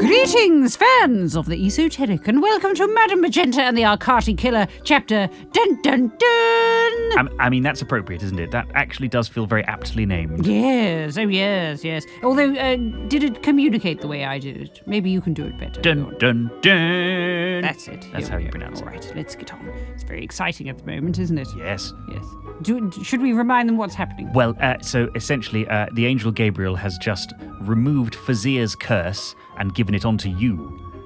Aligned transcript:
Gr- 0.00 0.09
Greetings, 0.22 0.76
fans 0.76 1.34
of 1.34 1.46
the 1.46 1.56
esoteric, 1.64 2.28
and 2.28 2.42
welcome 2.42 2.74
to 2.74 2.86
Madame 2.88 3.22
Magenta 3.22 3.62
and 3.62 3.74
the 3.74 3.84
Arcati 3.84 4.36
Killer, 4.36 4.66
chapter 4.84 5.30
Dun 5.52 5.80
Dun 5.80 6.08
Dun! 6.08 6.18
I, 6.20 7.28
I 7.38 7.48
mean, 7.48 7.62
that's 7.62 7.80
appropriate, 7.80 8.22
isn't 8.24 8.38
it? 8.38 8.50
That 8.50 8.68
actually 8.74 9.08
does 9.08 9.28
feel 9.28 9.46
very 9.46 9.64
aptly 9.64 10.04
named. 10.04 10.44
Yes, 10.44 11.16
oh 11.16 11.22
yes, 11.22 11.82
yes. 11.82 12.04
Although, 12.22 12.52
uh, 12.52 12.76
did 13.08 13.24
it 13.24 13.42
communicate 13.42 14.02
the 14.02 14.08
way 14.08 14.26
I 14.26 14.38
did 14.38 14.58
it? 14.58 14.82
Maybe 14.86 15.08
you 15.08 15.22
can 15.22 15.32
do 15.32 15.46
it 15.46 15.56
better. 15.56 15.80
Dun 15.80 16.14
dun 16.18 16.50
dun. 16.60 17.62
That's 17.62 17.88
it. 17.88 18.06
That's 18.12 18.28
Here 18.28 18.38
how 18.38 18.44
you 18.44 18.50
pronounce 18.50 18.80
it. 18.80 18.84
All 18.84 18.92
right, 18.92 19.12
let's 19.16 19.34
get 19.34 19.54
on. 19.54 19.66
It's 19.94 20.04
very 20.04 20.22
exciting 20.22 20.68
at 20.68 20.76
the 20.76 20.84
moment, 20.84 21.18
isn't 21.18 21.38
it? 21.38 21.48
Yes. 21.56 21.94
Yes. 22.10 22.24
Do, 22.60 22.92
should 23.02 23.22
we 23.22 23.32
remind 23.32 23.70
them 23.70 23.78
what's 23.78 23.94
happening? 23.94 24.30
Well, 24.34 24.54
uh, 24.60 24.78
so 24.80 25.08
essentially, 25.14 25.66
uh, 25.66 25.86
the 25.94 26.04
angel 26.04 26.30
Gabriel 26.30 26.76
has 26.76 26.98
just 26.98 27.32
removed 27.62 28.14
Fazir's 28.14 28.74
curse 28.74 29.34
and 29.56 29.74
given 29.74 29.94
it 29.94 30.04
onto 30.10 30.28
you, 30.28 30.54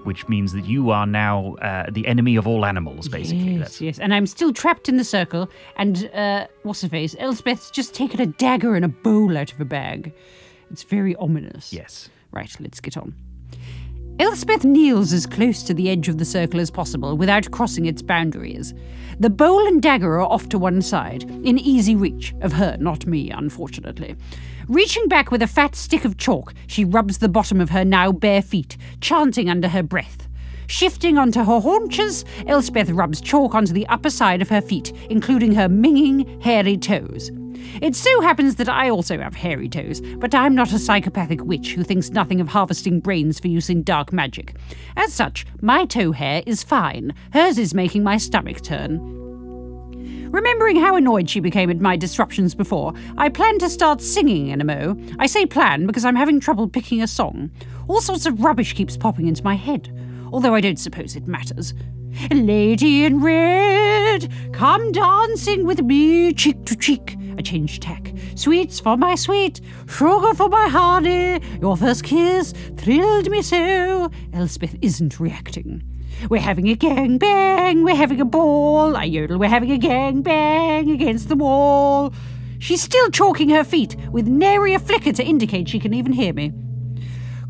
which 0.05 0.27
means 0.29 0.53
that 0.55 0.65
you 0.65 0.91
are 0.91 1.07
now 1.07 1.55
uh, 1.57 1.87
the 1.91 2.07
enemy 2.07 2.37
of 2.37 2.47
all 2.47 2.65
animals, 2.65 3.07
basically. 3.09 3.53
Yes, 3.53 3.59
That's- 3.59 3.81
yes. 3.81 3.99
And 3.99 4.15
I'm 4.15 4.27
still 4.27 4.53
trapped 4.53 4.89
in 4.89 4.97
the 4.97 5.05
circle, 5.05 5.49
and 5.77 6.11
uh, 6.15 6.47
what's 6.63 6.81
her 6.83 6.89
face? 6.89 7.15
Elspeth's 7.17 7.71
just 7.71 7.95
taken 7.95 8.19
a 8.21 8.27
dagger 8.27 8.75
and 8.75 8.85
a 8.85 8.89
bowl 8.89 9.37
out 9.37 9.53
of 9.53 9.61
a 9.61 9.65
bag. 9.67 10.13
It's 10.71 10.83
very 10.83 11.15
ominous. 11.17 11.73
Yes. 11.73 12.09
Right, 12.33 12.51
let's 12.61 12.81
get 12.81 12.97
on. 12.97 13.15
Elspeth 14.21 14.65
kneels 14.65 15.13
as 15.13 15.27
close 15.27 15.65
to 15.65 15.75
the 15.75 15.91
edge 15.91 16.09
of 16.09 16.19
the 16.19 16.25
circle 16.25 16.61
as 16.61 16.71
possible 16.71 17.17
without 17.17 17.51
crossing 17.51 17.87
its 17.87 18.01
boundaries. 18.01 18.73
The 19.19 19.29
bowl 19.29 19.67
and 19.67 19.83
dagger 19.83 20.21
are 20.21 20.33
off 20.33 20.49
to 20.51 20.59
one 20.59 20.83
side, 20.83 21.25
in 21.25 21.59
easy 21.59 21.97
reach 21.97 22.33
of 22.41 22.53
her, 22.53 22.77
not 22.79 23.07
me, 23.07 23.31
unfortunately. 23.31 24.15
Reaching 24.69 25.09
back 25.09 25.33
with 25.33 25.43
a 25.43 25.49
fat 25.49 25.75
stick 25.75 26.05
of 26.05 26.17
chalk, 26.17 26.55
she 26.69 26.85
rubs 26.85 27.19
the 27.19 27.29
bottom 27.29 27.61
of 27.61 27.71
her 27.71 27.85
now 27.85 28.13
bare 28.13 28.43
feet, 28.43 28.77
chanting 29.01 29.51
under 29.51 29.69
her 29.69 29.83
breath. 29.83 30.24
Shifting 30.67 31.19
onto 31.19 31.45
her 31.45 31.61
haunches, 31.61 32.25
Elspeth 32.47 32.91
rubs 32.91 33.21
chalk 33.21 33.55
onto 33.55 33.73
the 33.73 33.87
upper 33.89 34.11
side 34.11 34.43
of 34.43 34.49
her 34.49 34.61
feet, 34.61 34.93
including 35.11 35.55
her 35.55 35.69
minging, 35.69 36.43
hairy 36.43 36.77
toes. 36.77 37.31
It 37.81 37.97
so 37.97 38.21
happens 38.21 38.57
that 38.57 38.69
I 38.69 38.91
also 38.91 39.19
have 39.19 39.35
hairy 39.35 39.69
toes, 39.69 40.01
but 40.19 40.35
I'm 40.35 40.55
not 40.55 40.73
a 40.73 40.79
psychopathic 40.79 41.45
witch 41.45 41.73
who 41.73 41.83
thinks 41.83 42.11
nothing 42.11 42.41
of 42.41 42.49
harvesting 42.49 43.01
brains 43.01 43.41
for 43.41 43.49
use 43.49 43.69
in 43.69 43.83
dark 43.83 44.13
magic. 44.13 44.55
As 44.97 45.13
such, 45.13 45.47
my 45.61 45.85
toe 45.85 46.13
hair 46.13 46.43
is 46.47 46.63
fine. 46.63 47.15
Hers 47.33 47.59
is 47.59 47.75
making 47.75 48.03
my 48.03 48.17
stomach 48.17 48.61
turn. 48.63 49.01
Remembering 50.31 50.77
how 50.77 50.97
annoyed 50.97 51.31
she 51.31 51.39
became 51.39 51.71
at 51.71 51.81
my 51.81 51.97
disruptions 51.97 52.55
before, 52.57 52.93
I 53.17 53.29
plan 53.29 53.59
to 53.61 53.69
start 53.69 54.01
singing 54.01 54.49
in 54.49 54.61
a 54.61 54.65
mo. 54.65 54.97
I 55.19 55.27
say 55.27 55.47
plan 55.47 55.87
because 55.87 56.05
I'm 56.05 56.17
having 56.17 56.41
trouble 56.41 56.69
picking 56.69 57.03
a 57.03 57.07
song. 57.07 57.51
All 57.87 58.01
sorts 58.01 58.27
of 58.27 58.43
rubbish 58.43 58.73
keeps 58.75 58.97
popping 58.97 59.29
into 59.29 59.45
my 59.45 59.55
head, 59.55 59.93
although 60.35 60.55
I 60.55 60.61
don't 60.61 60.81
suppose 60.81 61.15
it 61.15 61.29
matters. 61.29 61.75
Lady 62.33 63.05
in 63.05 63.23
red, 63.23 64.29
come 64.53 64.91
dancing 64.91 65.65
with 65.65 65.81
me 65.81 66.33
cheek 66.33 66.65
to 66.67 66.75
cheek. 66.75 67.17
I 67.39 67.43
changed 67.43 67.85
tack. 67.85 68.13
Sweets 68.35 68.81
for 68.81 68.97
my 68.97 69.15
sweet, 69.15 69.61
sugar 69.87 70.35
for 70.35 70.49
my 70.49 70.67
honey. 70.67 71.41
Your 71.61 71.77
first 71.77 72.03
kiss 72.03 72.53
thrilled 72.77 73.31
me 73.31 73.43
so. 73.43 74.11
Elspeth 74.33 74.77
isn't 74.83 75.21
reacting. 75.21 75.85
We're 76.29 76.41
having 76.41 76.69
a 76.69 76.75
gang 76.75 77.17
bang, 77.19 77.85
we're 77.85 77.95
having 77.95 78.21
a 78.21 78.25
ball. 78.25 78.97
I 78.97 79.05
yodel, 79.05 79.39
we're 79.39 79.49
having 79.49 79.71
a 79.71 79.79
gang 79.79 80.23
bang 80.23 80.91
against 80.91 81.29
the 81.29 81.37
wall. 81.37 82.13
She's 82.59 82.83
still 82.83 83.09
chalking 83.11 83.51
her 83.51 83.63
feet, 83.63 83.95
with 84.11 84.27
nary 84.27 84.75
a 84.75 84.81
flicker 84.81 85.13
to 85.13 85.25
indicate 85.25 85.69
she 85.69 85.79
can 85.79 85.95
even 85.95 86.13
hear 86.13 86.33
me. 86.33 86.53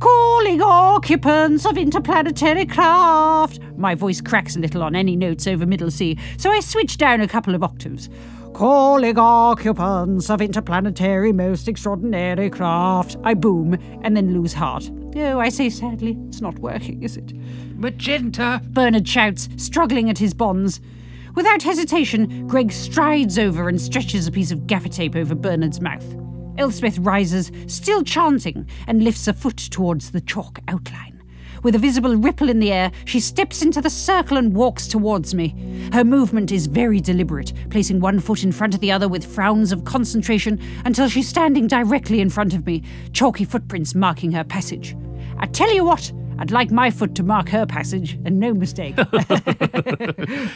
Calling 0.04 0.60
occupants 0.60 1.64
of 1.64 1.78
interplanetary 1.78 2.66
craft. 2.66 3.58
My 3.78 3.94
voice 3.94 4.20
cracks 4.20 4.54
a 4.54 4.58
little 4.58 4.82
on 4.82 4.94
any 4.94 5.16
notes 5.16 5.46
over 5.46 5.64
middle 5.64 5.90
C, 5.90 6.18
so 6.36 6.50
I 6.50 6.60
switch 6.60 6.98
down 6.98 7.22
a 7.22 7.26
couple 7.26 7.54
of 7.54 7.62
octaves. 7.62 8.10
Calling 8.52 9.18
occupants 9.18 10.28
of 10.28 10.42
interplanetary 10.42 11.32
most 11.32 11.68
extraordinary 11.68 12.50
craft. 12.50 13.16
I 13.24 13.32
boom 13.32 13.78
and 14.02 14.14
then 14.14 14.34
lose 14.34 14.52
heart. 14.52 14.90
Oh, 15.16 15.40
I 15.40 15.48
say 15.48 15.70
sadly, 15.70 16.18
it's 16.28 16.42
not 16.42 16.58
working, 16.58 17.02
is 17.02 17.16
it? 17.16 17.32
Magenta! 17.74 18.60
Bernard 18.62 19.08
shouts, 19.08 19.48
struggling 19.56 20.10
at 20.10 20.18
his 20.18 20.34
bonds. 20.34 20.82
Without 21.34 21.62
hesitation, 21.62 22.46
Greg 22.46 22.72
strides 22.72 23.38
over 23.38 23.70
and 23.70 23.80
stretches 23.80 24.26
a 24.26 24.32
piece 24.32 24.50
of 24.50 24.66
gaffer 24.66 24.90
tape 24.90 25.16
over 25.16 25.34
Bernard's 25.34 25.80
mouth. 25.80 26.23
Elspeth 26.58 26.98
rises, 26.98 27.50
still 27.66 28.02
chanting, 28.02 28.68
and 28.86 29.02
lifts 29.02 29.28
a 29.28 29.32
foot 29.32 29.56
towards 29.56 30.10
the 30.10 30.20
chalk 30.20 30.58
outline. 30.68 31.22
With 31.62 31.74
a 31.74 31.78
visible 31.78 32.14
ripple 32.14 32.50
in 32.50 32.58
the 32.58 32.70
air, 32.70 32.92
she 33.06 33.20
steps 33.20 33.62
into 33.62 33.80
the 33.80 33.88
circle 33.88 34.36
and 34.36 34.54
walks 34.54 34.86
towards 34.86 35.34
me. 35.34 35.88
Her 35.94 36.04
movement 36.04 36.52
is 36.52 36.66
very 36.66 37.00
deliberate, 37.00 37.54
placing 37.70 38.00
one 38.00 38.20
foot 38.20 38.44
in 38.44 38.52
front 38.52 38.74
of 38.74 38.80
the 38.80 38.92
other 38.92 39.08
with 39.08 39.24
frowns 39.24 39.72
of 39.72 39.84
concentration 39.84 40.60
until 40.84 41.08
she's 41.08 41.26
standing 41.26 41.66
directly 41.66 42.20
in 42.20 42.28
front 42.28 42.52
of 42.52 42.66
me, 42.66 42.82
chalky 43.14 43.46
footprints 43.46 43.94
marking 43.94 44.30
her 44.32 44.44
passage. 44.44 44.94
I 45.38 45.46
tell 45.46 45.74
you 45.74 45.84
what, 45.84 46.12
I'd 46.38 46.50
like 46.50 46.70
my 46.70 46.90
foot 46.90 47.14
to 47.16 47.22
mark 47.22 47.48
her 47.50 47.64
passage, 47.66 48.14
and 48.24 48.38
no 48.40 48.52
mistake. 48.54 48.96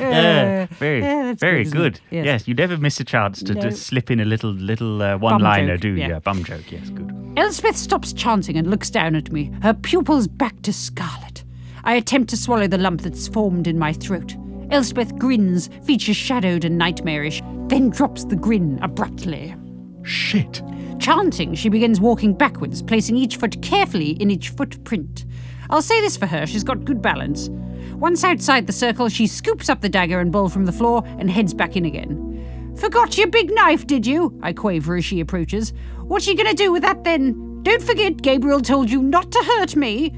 Yeah, 0.01 0.67
very, 0.71 1.01
yeah, 1.01 1.35
very 1.35 1.65
good. 1.65 2.01
Yes. 2.11 2.25
Yes. 2.25 2.49
you 2.49 2.55
never 2.55 2.77
miss 2.77 3.01
a 3.01 3.05
chance 3.05 3.43
to, 3.43 3.55
No. 3.55 3.61
to 3.63 3.73
slip 3.73 4.11
in 4.11 4.21
a 4.21 4.25
little 4.25 4.51
little 4.53 5.03
uh, 5.03 5.17
one-liner, 5.19 5.77
do 5.77 5.89
you? 5.91 5.95
yeah. 5.97 6.09
Yeah, 6.09 6.19
bum 6.21 6.45
joke. 6.45 6.71
Yes, 6.71 6.91
good. 6.91 7.13
Elspeth 7.37 7.77
stops 7.77 8.13
chanting 8.13 8.57
and 8.57 8.69
looks 8.69 8.91
down 8.91 9.15
at 9.15 9.31
me, 9.33 9.53
her 9.63 9.75
pupils 9.75 10.27
back 10.27 10.61
to 10.63 10.73
scarlet. 10.73 11.45
I 11.85 11.95
attempt 11.95 12.31
to 12.31 12.37
swallow 12.37 12.67
the 12.67 12.79
lump 12.79 13.03
that's 13.03 13.29
formed 13.29 13.67
in 13.67 13.79
my 13.79 13.93
throat. 13.93 14.35
Elspeth 14.71 15.17
grins, 15.19 15.69
features 15.85 16.17
shadowed 16.17 16.65
and 16.65 16.77
nightmarish, 16.77 17.43
then 17.69 17.91
drops 17.91 18.25
the 18.25 18.37
grin 18.37 18.79
abruptly. 18.83 19.55
Shit. 20.03 20.63
Chanting, 20.99 21.55
she 21.55 21.69
begins 21.69 22.01
walking 22.01 22.35
backwards, 22.35 22.83
placing 22.83 23.17
each 23.17 23.37
foot 23.37 23.61
carefully 23.63 24.11
in 24.21 24.31
each 24.31 24.49
footprint. 24.51 25.25
I'll 25.71 25.83
say 25.83 26.01
this 26.01 26.17
for 26.17 26.27
her, 26.27 26.47
she's 26.47 26.65
got 26.65 26.85
good 26.85 27.03
balance. 27.03 27.49
Once 27.95 28.25
outside 28.25 28.67
the 28.67 28.73
circle, 28.73 29.09
she 29.09 29.27
scoops 29.27 29.69
up 29.69 29.81
the 29.81 29.89
dagger 29.89 30.21
and 30.21 30.31
bowl 30.31 30.49
from 30.49 30.67
the 30.67 30.73
floor 30.73 31.03
and 31.19 31.31
heads 31.31 31.53
back 31.53 31.77
in 31.77 31.85
again. 31.85 32.75
Forgot 32.77 33.19
your 33.19 33.27
big 33.27 33.51
knife, 33.53 33.87
did 33.87 34.07
you? 34.07 34.39
I 34.43 34.53
quaver 34.53 34.97
as 34.97 35.05
she 35.05 35.21
approaches. 35.21 35.73
What 36.03 36.27
you 36.27 36.37
gonna 36.37 36.55
do 36.55 36.71
with 36.73 36.83
that 36.83 37.03
then? 37.05 37.63
Don't 37.65 37.83
forget, 37.83 38.23
Gabriel 38.23 38.61
told 38.61 38.89
you 38.89 39.03
not 39.03 39.33
to 39.33 39.39
hurt 39.41 39.75
me. 39.75 40.15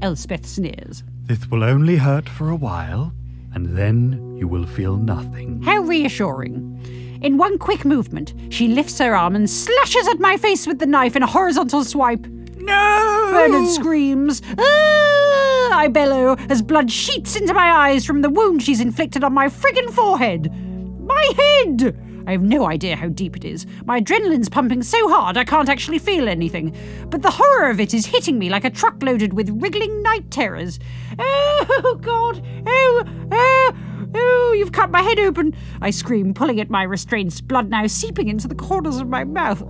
Elspeth 0.00 0.46
sneers. 0.46 1.02
This 1.24 1.50
will 1.50 1.64
only 1.64 1.96
hurt 1.96 2.28
for 2.28 2.50
a 2.50 2.56
while, 2.56 3.12
and 3.52 3.76
then 3.76 4.36
you 4.38 4.46
will 4.46 4.66
feel 4.66 4.96
nothing. 4.96 5.60
How 5.62 5.78
reassuring. 5.80 7.18
In 7.20 7.36
one 7.36 7.58
quick 7.58 7.84
movement, 7.84 8.34
she 8.50 8.68
lifts 8.68 8.98
her 8.98 9.14
arm 9.16 9.34
and 9.34 9.48
slashes 9.50 10.06
at 10.08 10.20
my 10.20 10.36
face 10.36 10.66
with 10.66 10.78
the 10.78 10.86
knife 10.86 11.16
in 11.16 11.22
a 11.22 11.26
horizontal 11.26 11.82
swipe. 11.82 12.26
No! 12.64 13.30
Bernard 13.32 13.68
screams. 13.68 14.42
Ah! 14.58 15.70
I 15.72 15.88
bellow 15.88 16.36
as 16.48 16.62
blood 16.62 16.90
sheets 16.90 17.36
into 17.36 17.52
my 17.52 17.70
eyes 17.70 18.04
from 18.04 18.22
the 18.22 18.30
wound 18.30 18.62
she's 18.62 18.80
inflicted 18.80 19.22
on 19.22 19.34
my 19.34 19.48
friggin' 19.48 19.90
forehead. 19.90 20.52
My 21.00 21.30
head! 21.36 22.00
I 22.26 22.32
have 22.32 22.42
no 22.42 22.66
idea 22.66 22.96
how 22.96 23.08
deep 23.08 23.36
it 23.36 23.44
is. 23.44 23.66
My 23.84 24.00
adrenaline's 24.00 24.48
pumping 24.48 24.82
so 24.82 25.08
hard 25.10 25.36
I 25.36 25.44
can't 25.44 25.68
actually 25.68 25.98
feel 25.98 26.26
anything. 26.26 26.74
But 27.10 27.20
the 27.20 27.30
horror 27.30 27.68
of 27.68 27.80
it 27.80 27.92
is 27.92 28.06
hitting 28.06 28.38
me 28.38 28.48
like 28.48 28.64
a 28.64 28.70
truck 28.70 29.02
loaded 29.02 29.34
with 29.34 29.50
wriggling 29.60 30.02
night 30.02 30.30
terrors. 30.30 30.78
Oh, 31.18 31.98
God! 32.00 32.42
Oh, 32.66 33.04
oh, 33.30 33.74
oh, 34.14 34.54
you've 34.56 34.72
cut 34.72 34.90
my 34.90 35.02
head 35.02 35.18
open! 35.18 35.54
I 35.82 35.90
scream, 35.90 36.32
pulling 36.32 36.60
at 36.60 36.70
my 36.70 36.82
restraints, 36.82 37.42
blood 37.42 37.68
now 37.68 37.86
seeping 37.86 38.28
into 38.28 38.48
the 38.48 38.54
corners 38.54 38.96
of 38.96 39.08
my 39.08 39.24
mouth. 39.24 39.62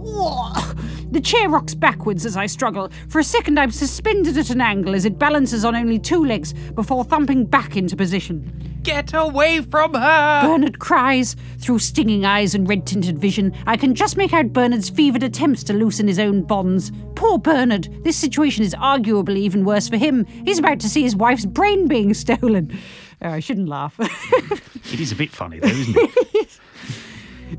The 1.15 1.21
chair 1.21 1.49
rocks 1.49 1.75
backwards 1.77 2.27
as 2.27 2.37
I 2.37 2.47
struggle. 2.47 2.91
For 3.09 3.21
a 3.21 3.25
second, 3.25 3.57
I'm 3.57 3.71
suspended 3.71 4.37
at 4.37 4.51
an 4.51 4.61
angle 4.61 4.97
as 4.97 5.05
it 5.05 5.17
balances 5.17 5.65
on 5.65 5.77
only 5.77 5.97
two 6.01 6.25
legs 6.25 6.53
before 6.75 7.05
thumping 7.05 7.47
back 7.47 7.77
into 7.77 7.95
position. 7.95 8.81
Get 8.83 9.15
away 9.15 9.61
from 9.61 9.95
her! 9.95 10.43
Bernard 10.43 10.81
cries. 10.81 11.37
Through 11.59 11.79
stinging 11.79 12.25
eyes 12.25 12.57
and 12.57 12.69
red 12.69 12.85
tinted 12.85 13.17
vision, 13.17 13.55
I 13.65 13.77
can 13.77 13.95
just 13.95 14.17
make 14.17 14.33
out 14.33 14.53
Bernard's 14.53 14.91
fevered 14.91 15.23
attempts 15.23 15.63
to 15.65 15.73
loosen 15.73 16.09
his 16.09 16.19
own 16.19 16.43
bonds. 16.43 16.91
Poor 17.15 17.39
Bernard. 17.39 17.89
This 18.03 18.17
situation 18.17 18.65
is 18.65 18.75
arguably 18.75 19.37
even 19.37 19.65
worse 19.65 19.89
for 19.89 19.97
him. 19.97 20.25
He's 20.45 20.59
about 20.59 20.81
to 20.81 20.89
see 20.89 21.03
his 21.03 21.15
wife's 21.15 21.47
brain 21.47 21.87
being 21.87 22.13
stolen. 22.15 22.77
Oh, 23.23 23.31
I 23.31 23.39
shouldn't 23.39 23.69
laugh. 23.69 23.97
It 24.93 25.01
is 25.01 25.13
a 25.13 25.17
bit 25.17 25.31
funny 25.31 25.61
though, 25.61 25.69
isn't 25.69 25.97
it? 25.97 26.61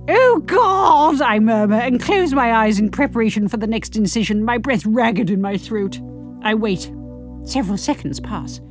oh, 0.07 0.44
God, 0.45 1.21
I 1.21 1.39
murmur 1.39 1.75
and 1.75 2.01
close 2.01 2.33
my 2.33 2.53
eyes 2.53 2.80
in 2.80 2.89
preparation 2.89 3.47
for 3.47 3.57
the 3.57 3.68
next 3.68 3.95
incision, 3.95 4.44
my 4.44 4.57
breath 4.57 4.86
ragged 4.86 5.30
in 5.30 5.42
my 5.42 5.57
throat. 5.57 6.00
I 6.44 6.53
wait. 6.53 6.92
Several 7.45 7.77
seconds 7.77 8.19
pass. 8.19 8.62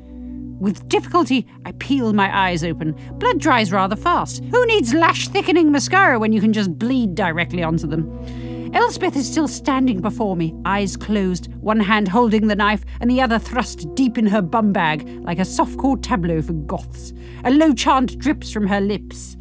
With 0.61 0.89
difficulty, 0.89 1.47
I 1.67 1.73
peel 1.73 2.13
my 2.13 2.35
eyes 2.35 2.65
open. 2.65 2.97
Blood 3.19 3.39
dries 3.39 3.73
rather 3.73 3.97
fast. 3.97 4.43
Who 4.45 4.67
needs 4.67 4.95
lash 4.95 5.29
thickening 5.29 5.71
mascara 5.71 6.19
when 6.19 6.33
you 6.33 6.41
can 6.41 6.53
just 6.53 6.79
bleed 6.79 7.15
directly 7.15 7.63
onto 7.63 7.87
them? 7.87 8.73
Elspeth 8.75 9.15
is 9.15 9.31
still 9.31 9.47
standing 9.47 10.01
before 10.01 10.35
me, 10.35 10.53
eyes 10.65 10.97
closed, 10.97 11.53
one 11.57 11.79
hand 11.79 12.09
holding 12.09 12.49
the 12.49 12.57
knife 12.57 12.85
and 13.01 13.09
the 13.09 13.21
other 13.21 13.39
thrust 13.39 13.95
deep 13.95 14.19
in 14.19 14.27
her 14.27 14.43
bum 14.43 14.73
bag 14.73 15.09
like 15.23 15.39
a 15.39 15.43
softcore 15.43 16.01
tableau 16.03 16.43
for 16.43 16.55
goths. 16.55 17.13
A 17.45 17.51
low 17.51 17.73
chant 17.73 18.19
drips 18.19 18.51
from 18.51 18.67
her 18.67 18.81
lips. 18.81 19.37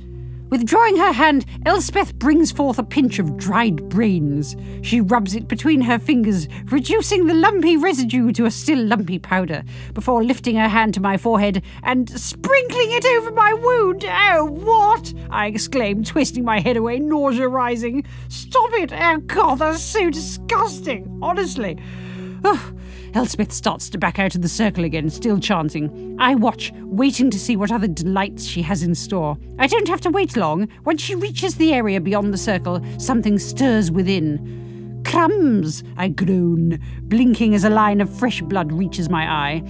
Withdrawing 0.54 0.98
her 0.98 1.14
hand, 1.14 1.48
Elspeth 1.66 2.14
brings 2.20 2.52
forth 2.52 2.78
a 2.78 2.84
pinch 2.84 3.18
of 3.18 3.38
dried 3.38 3.90
brains. 3.90 4.56
She 4.84 5.02
rubs 5.02 5.34
it 5.34 5.48
between 5.48 5.82
her 5.82 5.98
fingers, 5.98 6.48
reducing 6.66 7.26
the 7.26 7.34
lumpy 7.34 7.76
residue 7.76 8.32
to 8.34 8.46
a 8.46 8.52
still 8.52 8.78
lumpy 8.78 9.18
powder, 9.18 9.64
before 9.96 10.24
lifting 10.24 10.56
her 10.58 10.68
hand 10.68 10.94
to 10.94 11.02
my 11.02 11.18
forehead 11.18 11.64
and 11.82 12.08
sprinkling 12.08 12.92
it 12.92 13.04
over 13.04 13.32
my 13.32 13.52
wound. 13.52 14.06
Oh, 14.08 14.46
what? 14.46 15.12
I 15.32 15.48
exclaimed, 15.48 16.06
twisting 16.06 16.46
my 16.46 16.60
head 16.60 16.78
away, 16.78 17.00
nausea 17.00 17.48
rising. 17.48 18.06
Stop 18.28 18.74
it! 18.74 18.94
Oh, 18.94 19.18
God, 19.26 19.58
that's 19.58 19.82
so 19.82 20.12
disgusting, 20.12 21.18
honestly. 21.20 21.80
Ugh. 22.44 22.78
Elspeth 23.14 23.52
starts 23.52 23.90
to 23.92 24.00
back 24.00 24.18
out 24.18 24.34
of 24.34 24.42
the 24.42 24.50
circle 24.50 24.84
again, 24.84 25.08
still 25.08 25.40
chanting. 25.40 26.16
I 26.20 26.34
watch, 26.34 26.72
waiting 26.78 27.30
to 27.30 27.38
see 27.38 27.56
what 27.56 27.72
other 27.72 27.88
delights 27.88 28.44
she 28.44 28.64
has 28.64 28.82
in 28.82 28.96
store. 28.96 29.38
I 29.60 29.68
don't 29.68 29.88
have 29.88 30.02
to 30.02 30.10
wait 30.10 30.36
long. 30.36 30.68
Once 30.84 31.02
she 31.02 31.14
reaches 31.14 31.56
the 31.56 31.74
area 31.74 32.02
beyond 32.02 32.34
the 32.34 32.40
circle, 32.40 32.84
something 32.98 33.38
stirs 33.38 33.92
within. 33.92 35.04
Crumbs! 35.06 35.84
I 35.96 36.08
groan, 36.08 36.80
blinking 37.04 37.54
as 37.54 37.64
a 37.64 37.70
line 37.70 38.02
of 38.02 38.12
fresh 38.12 38.42
blood 38.42 38.72
reaches 38.72 39.10
my 39.10 39.32
eye. 39.32 39.64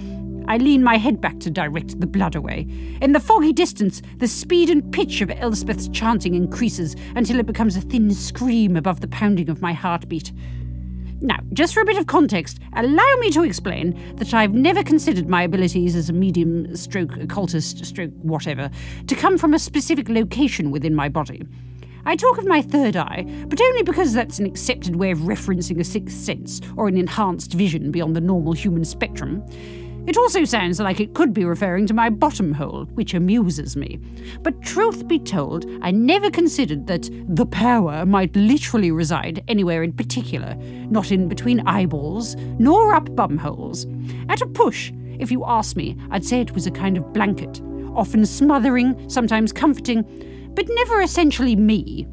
I 0.48 0.56
lean 0.56 0.82
my 0.82 0.96
head 0.96 1.20
back 1.20 1.38
to 1.40 1.50
direct 1.50 2.00
the 2.00 2.06
blood 2.06 2.34
away. 2.34 2.66
In 3.02 3.12
the 3.12 3.20
foggy 3.20 3.52
distance, 3.52 4.00
the 4.18 4.28
speed 4.28 4.70
and 4.70 4.90
pitch 4.90 5.20
of 5.20 5.30
Elspeth's 5.30 5.88
chanting 5.88 6.34
increases 6.34 6.96
until 7.14 7.38
it 7.38 7.46
becomes 7.46 7.76
a 7.76 7.82
thin 7.82 8.10
scream 8.10 8.76
above 8.76 9.00
the 9.00 9.08
pounding 9.08 9.50
of 9.50 9.60
my 9.60 9.74
heartbeat. 9.74 10.32
Now, 11.24 11.38
just 11.54 11.72
for 11.72 11.80
a 11.80 11.86
bit 11.86 11.96
of 11.96 12.06
context, 12.06 12.58
allow 12.74 13.16
me 13.18 13.30
to 13.30 13.44
explain 13.44 13.98
that 14.16 14.34
I've 14.34 14.52
never 14.52 14.82
considered 14.82 15.26
my 15.26 15.44
abilities 15.44 15.96
as 15.96 16.10
a 16.10 16.12
medium 16.12 16.76
stroke 16.76 17.16
occultist 17.16 17.82
stroke 17.86 18.12
whatever 18.20 18.70
to 19.06 19.14
come 19.14 19.38
from 19.38 19.54
a 19.54 19.58
specific 19.58 20.10
location 20.10 20.70
within 20.70 20.94
my 20.94 21.08
body. 21.08 21.42
I 22.04 22.16
talk 22.16 22.36
of 22.36 22.44
my 22.44 22.60
third 22.60 22.94
eye, 22.96 23.24
but 23.48 23.58
only 23.58 23.82
because 23.82 24.12
that's 24.12 24.38
an 24.38 24.44
accepted 24.44 24.96
way 24.96 25.12
of 25.12 25.20
referencing 25.20 25.80
a 25.80 25.84
sixth 25.84 26.14
sense 26.14 26.60
or 26.76 26.88
an 26.88 26.98
enhanced 26.98 27.54
vision 27.54 27.90
beyond 27.90 28.14
the 28.14 28.20
normal 28.20 28.52
human 28.52 28.84
spectrum. 28.84 29.42
It 30.06 30.18
also 30.18 30.44
sounds 30.44 30.80
like 30.80 31.00
it 31.00 31.14
could 31.14 31.32
be 31.32 31.46
referring 31.46 31.86
to 31.86 31.94
my 31.94 32.10
bottom 32.10 32.52
hole, 32.52 32.84
which 32.92 33.14
amuses 33.14 33.74
me. 33.74 33.98
But 34.42 34.60
truth 34.60 35.08
be 35.08 35.18
told, 35.18 35.64
I 35.80 35.92
never 35.92 36.30
considered 36.30 36.86
that 36.88 37.08
the 37.26 37.46
power 37.46 38.04
might 38.04 38.36
literally 38.36 38.90
reside 38.90 39.42
anywhere 39.48 39.82
in 39.82 39.94
particular, 39.94 40.56
not 40.90 41.10
in 41.10 41.26
between 41.26 41.66
eyeballs, 41.66 42.36
nor 42.58 42.94
up 42.94 43.16
bum 43.16 43.38
holes. 43.38 43.86
At 44.28 44.42
a 44.42 44.46
push, 44.46 44.92
if 45.18 45.30
you 45.30 45.42
ask 45.46 45.74
me, 45.74 45.96
I'd 46.10 46.24
say 46.24 46.42
it 46.42 46.52
was 46.52 46.66
a 46.66 46.70
kind 46.70 46.98
of 46.98 47.12
blanket, 47.14 47.62
often 47.94 48.26
smothering, 48.26 49.08
sometimes 49.08 49.52
comforting, 49.52 50.02
but 50.54 50.66
never 50.68 51.00
essentially 51.00 51.56
me. 51.56 52.06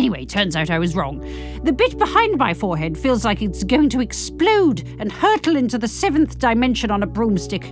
Anyway, 0.00 0.24
turns 0.24 0.56
out 0.56 0.70
I 0.70 0.78
was 0.78 0.96
wrong. 0.96 1.20
The 1.62 1.74
bit 1.74 1.98
behind 1.98 2.38
my 2.38 2.54
forehead 2.54 2.96
feels 2.96 3.22
like 3.22 3.42
it's 3.42 3.62
going 3.64 3.90
to 3.90 4.00
explode 4.00 4.82
and 4.98 5.12
hurtle 5.12 5.56
into 5.56 5.76
the 5.76 5.88
seventh 5.88 6.38
dimension 6.38 6.90
on 6.90 7.02
a 7.02 7.06
broomstick. 7.06 7.70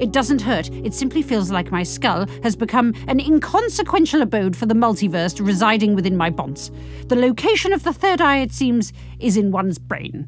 It 0.00 0.10
doesn't 0.10 0.42
hurt, 0.42 0.68
it 0.70 0.92
simply 0.92 1.22
feels 1.22 1.52
like 1.52 1.70
my 1.70 1.84
skull 1.84 2.26
has 2.42 2.56
become 2.56 2.94
an 3.06 3.20
inconsequential 3.20 4.22
abode 4.22 4.56
for 4.56 4.66
the 4.66 4.74
multiverse 4.74 5.40
residing 5.40 5.94
within 5.94 6.16
my 6.16 6.30
bonds. 6.30 6.72
The 7.06 7.14
location 7.14 7.72
of 7.72 7.84
the 7.84 7.92
third 7.92 8.20
eye, 8.20 8.38
it 8.38 8.50
seems, 8.50 8.92
is 9.20 9.36
in 9.36 9.52
one's 9.52 9.78
brain. 9.78 10.26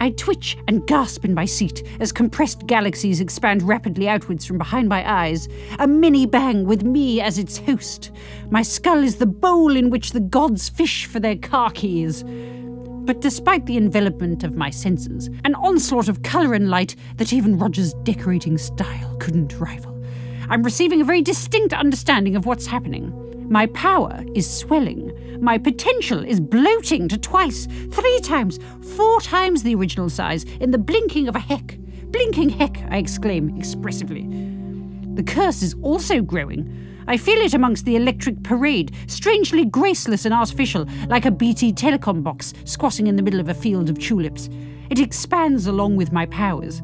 I 0.00 0.10
twitch 0.10 0.58
and 0.68 0.86
gasp 0.86 1.24
in 1.24 1.32
my 1.32 1.46
seat 1.46 1.82
as 2.00 2.12
compressed 2.12 2.66
galaxies 2.66 3.20
expand 3.20 3.62
rapidly 3.62 4.08
outwards 4.08 4.44
from 4.44 4.58
behind 4.58 4.88
my 4.88 5.10
eyes, 5.10 5.48
a 5.78 5.86
mini 5.86 6.26
bang 6.26 6.64
with 6.64 6.82
me 6.82 7.20
as 7.20 7.38
its 7.38 7.58
host. 7.58 8.10
My 8.50 8.62
skull 8.62 9.02
is 9.02 9.16
the 9.16 9.26
bowl 9.26 9.74
in 9.76 9.88
which 9.88 10.12
the 10.12 10.20
gods 10.20 10.68
fish 10.68 11.06
for 11.06 11.18
their 11.18 11.36
keys. 11.36 12.24
But 12.24 13.20
despite 13.20 13.66
the 13.66 13.76
envelopment 13.76 14.44
of 14.44 14.56
my 14.56 14.68
senses, 14.68 15.30
an 15.44 15.54
onslaught 15.54 16.08
of 16.08 16.22
colour 16.22 16.54
and 16.54 16.68
light 16.68 16.94
that 17.16 17.32
even 17.32 17.58
Roger's 17.58 17.94
decorating 18.02 18.58
style 18.58 19.16
couldn't 19.18 19.58
rival, 19.58 20.04
I'm 20.50 20.62
receiving 20.62 21.00
a 21.00 21.04
very 21.04 21.22
distinct 21.22 21.72
understanding 21.72 22.36
of 22.36 22.46
what's 22.46 22.66
happening. 22.66 23.12
My 23.48 23.66
power 23.66 24.24
is 24.34 24.48
swelling. 24.48 25.12
My 25.40 25.56
potential 25.56 26.24
is 26.24 26.40
bloating 26.40 27.06
to 27.08 27.16
twice, 27.16 27.66
three 27.92 28.20
times, 28.20 28.58
four 28.96 29.20
times 29.20 29.62
the 29.62 29.74
original 29.76 30.10
size 30.10 30.44
in 30.60 30.72
the 30.72 30.78
blinking 30.78 31.28
of 31.28 31.36
a 31.36 31.40
heck. 31.40 31.78
Blinking 32.06 32.48
heck, 32.50 32.78
I 32.90 32.96
exclaim 32.96 33.56
expressively. 33.56 34.26
The 35.14 35.22
curse 35.22 35.62
is 35.62 35.76
also 35.82 36.22
growing. 36.22 37.04
I 37.06 37.16
feel 37.16 37.38
it 37.38 37.54
amongst 37.54 37.84
the 37.84 37.94
electric 37.94 38.42
parade, 38.42 38.92
strangely 39.06 39.64
graceless 39.64 40.24
and 40.24 40.34
artificial, 40.34 40.86
like 41.06 41.24
a 41.24 41.30
BT 41.30 41.72
telecom 41.72 42.24
box 42.24 42.52
squatting 42.64 43.06
in 43.06 43.14
the 43.14 43.22
middle 43.22 43.38
of 43.38 43.48
a 43.48 43.54
field 43.54 43.88
of 43.88 43.98
tulips. 43.98 44.48
It 44.90 44.98
expands 44.98 45.68
along 45.68 45.94
with 45.94 46.10
my 46.10 46.26
powers. 46.26 46.82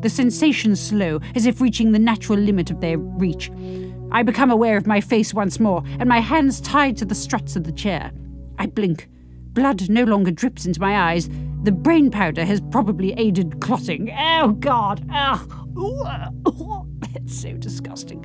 The 0.00 0.10
sensations 0.10 0.80
slow, 0.80 1.20
as 1.36 1.46
if 1.46 1.60
reaching 1.60 1.92
the 1.92 1.98
natural 2.00 2.38
limit 2.38 2.72
of 2.72 2.80
their 2.80 2.98
reach. 2.98 3.50
I 4.10 4.22
become 4.22 4.50
aware 4.50 4.76
of 4.76 4.86
my 4.86 5.00
face 5.00 5.34
once 5.34 5.60
more, 5.60 5.82
and 5.98 6.08
my 6.08 6.20
hands 6.20 6.60
tied 6.60 6.96
to 6.98 7.04
the 7.04 7.14
struts 7.14 7.56
of 7.56 7.64
the 7.64 7.72
chair. 7.72 8.12
I 8.58 8.66
blink. 8.66 9.08
Blood 9.52 9.88
no 9.88 10.04
longer 10.04 10.30
drips 10.30 10.66
into 10.66 10.80
my 10.80 11.12
eyes. 11.12 11.28
The 11.62 11.72
brain 11.72 12.10
powder 12.10 12.44
has 12.44 12.60
probably 12.70 13.12
aided 13.14 13.60
clotting. 13.60 14.12
Oh, 14.16 14.52
God! 14.52 15.04
Oh, 15.10 16.86
it's 17.14 17.40
so 17.40 17.52
disgusting. 17.54 18.24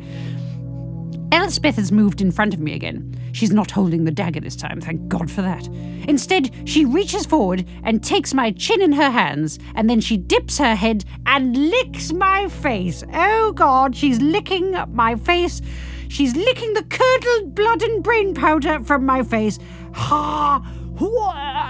Elspeth 1.31 1.77
has 1.77 1.91
moved 1.91 2.19
in 2.19 2.31
front 2.31 2.53
of 2.53 2.59
me 2.59 2.73
again. 2.73 3.17
She's 3.31 3.51
not 3.53 3.71
holding 3.71 4.03
the 4.03 4.11
dagger 4.11 4.41
this 4.41 4.55
time, 4.55 4.81
thank 4.81 5.07
God 5.07 5.31
for 5.31 5.41
that. 5.41 5.65
Instead, 6.07 6.51
she 6.67 6.83
reaches 6.83 7.25
forward 7.25 7.65
and 7.83 8.03
takes 8.03 8.33
my 8.33 8.51
chin 8.51 8.81
in 8.81 8.91
her 8.91 9.09
hands, 9.09 9.57
and 9.75 9.89
then 9.89 10.01
she 10.01 10.17
dips 10.17 10.57
her 10.57 10.75
head 10.75 11.05
and 11.25 11.55
licks 11.55 12.11
my 12.11 12.49
face. 12.49 13.03
Oh 13.13 13.53
God, 13.53 13.95
she's 13.95 14.19
licking 14.21 14.75
my 14.89 15.15
face. 15.15 15.61
She's 16.09 16.35
licking 16.35 16.73
the 16.73 16.83
curdled 16.83 17.55
blood 17.55 17.81
and 17.81 18.03
brain 18.03 18.33
powder 18.33 18.81
from 18.83 19.05
my 19.05 19.23
face. 19.23 19.57
Ha! 19.93 20.61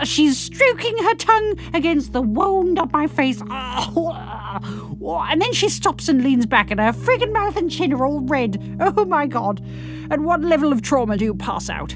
She's 0.04 0.38
stroking 0.38 0.98
her 1.04 1.16
tongue 1.16 1.60
against 1.74 2.13
the 2.13 2.22
wound 2.22 2.80
on 2.80 2.89
my 2.92 3.07
face. 3.07 3.42
And 3.42 5.42
then 5.42 5.54
she 5.54 5.69
stops 5.69 6.09
and 6.09 6.23
leans 6.23 6.45
back, 6.45 6.71
and 6.71 6.80
her 6.80 6.92
friggin' 6.92 7.31
mouth 7.31 7.56
and 7.56 7.69
chin 7.69 7.94
are 7.94 8.06
all 8.06 8.21
red. 8.21 8.78
Oh 8.80 9.06
my 9.06 9.28
god. 9.28 9.64
At 10.09 10.19
what 10.19 10.42
level 10.42 10.71
of 10.71 10.81
trauma 10.81 11.18
do 11.18 11.26
you 11.26 11.35
pass 11.35 11.69
out? 11.69 11.95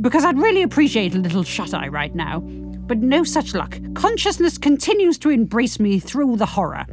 Because 0.00 0.24
I'd 0.24 0.38
really 0.38 0.62
appreciate 0.62 1.14
a 1.14 1.18
little 1.18 1.42
shut 1.42 1.74
eye 1.74 1.88
right 1.88 2.14
now. 2.14 2.40
But 2.40 2.98
no 2.98 3.24
such 3.24 3.54
luck. 3.54 3.78
Consciousness 3.94 4.58
continues 4.58 5.18
to 5.18 5.30
embrace 5.30 5.80
me 5.80 5.98
through 5.98 6.36
the 6.36 6.46
horror. 6.46 6.86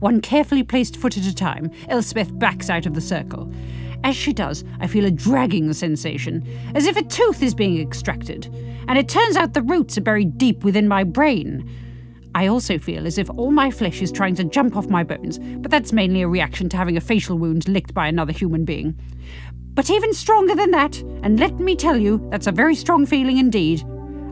One 0.00 0.20
carefully 0.20 0.62
placed 0.62 0.96
foot 0.96 1.16
at 1.16 1.24
a 1.24 1.34
time, 1.34 1.70
Elspeth 1.88 2.38
backs 2.38 2.68
out 2.68 2.84
of 2.84 2.94
the 2.94 3.00
circle. 3.00 3.50
As 4.04 4.16
she 4.16 4.32
does, 4.32 4.64
I 4.80 4.86
feel 4.86 5.04
a 5.04 5.10
dragging 5.10 5.72
sensation, 5.72 6.46
as 6.74 6.86
if 6.86 6.96
a 6.96 7.02
tooth 7.02 7.42
is 7.42 7.54
being 7.54 7.80
extracted, 7.80 8.46
and 8.88 8.98
it 8.98 9.08
turns 9.08 9.36
out 9.36 9.54
the 9.54 9.62
roots 9.62 9.98
are 9.98 10.02
buried 10.02 10.38
deep 10.38 10.64
within 10.64 10.88
my 10.88 11.04
brain. 11.04 11.68
I 12.34 12.48
also 12.48 12.78
feel 12.78 13.06
as 13.06 13.16
if 13.16 13.30
all 13.30 13.50
my 13.50 13.70
flesh 13.70 14.02
is 14.02 14.12
trying 14.12 14.34
to 14.34 14.44
jump 14.44 14.76
off 14.76 14.88
my 14.88 15.02
bones, 15.02 15.38
but 15.38 15.70
that's 15.70 15.92
mainly 15.92 16.22
a 16.22 16.28
reaction 16.28 16.68
to 16.68 16.76
having 16.76 16.96
a 16.96 17.00
facial 17.00 17.38
wound 17.38 17.66
licked 17.66 17.94
by 17.94 18.06
another 18.06 18.32
human 18.32 18.64
being. 18.64 18.94
But 19.72 19.90
even 19.90 20.12
stronger 20.12 20.54
than 20.54 20.70
that, 20.70 20.98
and 21.22 21.40
let 21.40 21.58
me 21.58 21.74
tell 21.74 21.96
you, 21.96 22.26
that's 22.30 22.46
a 22.46 22.52
very 22.52 22.74
strong 22.74 23.06
feeling 23.06 23.38
indeed. 23.38 23.82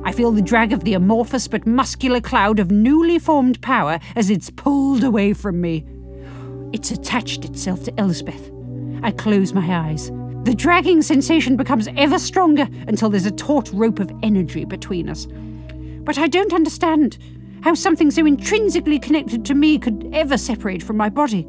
I 0.05 0.13
feel 0.13 0.33
the 0.33 0.43
drag 0.43 0.75
of 0.75 0.85
the 0.85 0.93
amorphous 0.93 1.49
but 1.49 1.67
muscular 1.67 2.21
cloud 2.21 2.59
of 2.59 2.71
newly 2.71 3.19
formed 3.19 3.63
power 3.63 3.99
as 4.17 4.29
it's 4.29 4.51
pulled 4.51 5.03
away 5.03 5.33
from 5.33 5.63
me. 5.63 5.87
It's 6.75 6.91
attached 6.91 7.47
itself 7.47 7.85
to 7.85 8.01
Elspeth. 8.01 8.54
I 9.05 9.11
close 9.11 9.53
my 9.53 9.91
eyes. 9.91 10.11
The 10.45 10.55
dragging 10.55 11.03
sensation 11.03 11.57
becomes 11.59 11.89
ever 11.95 12.19
stronger 12.19 12.67
until 12.89 13.11
there's 13.11 13.27
a 13.27 13.31
taut 13.31 13.71
rope 13.75 13.99
of 13.99 14.11
energy 14.23 14.65
between 14.65 15.11
us. 15.11 15.27
But 16.05 16.17
I 16.17 16.27
don't 16.27 16.55
understand 16.55 17.19
how 17.63 17.75
something 17.75 18.11
so 18.11 18.25
intrinsically 18.25 18.99
connected 18.99 19.45
to 19.45 19.55
me 19.55 19.79
could 19.79 20.09
ever 20.15 20.39
separate 20.39 20.83
from 20.83 20.97
my 20.97 21.11
body. 21.11 21.45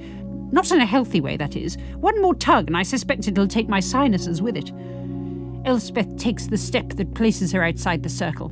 Not 0.51 0.69
in 0.69 0.81
a 0.81 0.85
healthy 0.85 1.21
way, 1.21 1.37
that 1.37 1.55
is. 1.55 1.77
One 1.95 2.21
more 2.21 2.35
tug, 2.35 2.67
and 2.67 2.75
I 2.75 2.83
suspect 2.83 3.27
it'll 3.27 3.47
take 3.47 3.69
my 3.69 3.79
sinuses 3.79 4.41
with 4.41 4.57
it. 4.57 4.71
Elspeth 5.65 6.17
takes 6.17 6.47
the 6.47 6.57
step 6.57 6.89
that 6.89 7.15
places 7.15 7.53
her 7.53 7.63
outside 7.63 8.03
the 8.03 8.09
circle. 8.09 8.51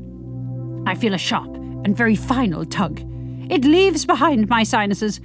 I 0.88 0.96
feel 0.96 1.14
a 1.14 1.18
sharp 1.18 1.54
and 1.56 1.96
very 1.96 2.16
final 2.16 2.64
tug. 2.64 3.02
It 3.50 3.66
leaves 3.66 4.06
behind 4.06 4.48
my 4.48 4.64
sinuses, 4.64 5.20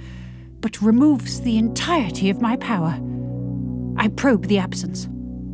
but 0.59 0.81
removes 0.81 1.41
the 1.41 1.57
entirety 1.57 2.29
of 2.29 2.41
my 2.41 2.57
power. 2.57 2.99
I 3.99 4.07
probe 4.07 4.47
the 4.47 4.57
absence. 4.57 5.09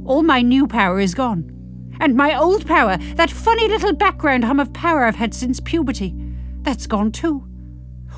All 0.06 0.22
my 0.22 0.44
new 0.44 0.68
power 0.68 1.00
is 1.00 1.16
gone. 1.16 1.52
And 2.00 2.16
my 2.16 2.38
old 2.38 2.68
power, 2.68 2.98
that 3.16 3.32
funny 3.32 3.68
little 3.68 3.94
background 3.94 4.44
hum 4.44 4.60
of 4.60 4.72
power 4.72 5.04
I've 5.04 5.16
had 5.16 5.34
since 5.34 5.60
puberty, 5.60 6.14
that's 6.62 6.86
gone 6.86 7.12
too. 7.12 7.44